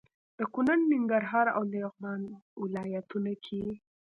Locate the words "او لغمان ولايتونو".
1.55-3.33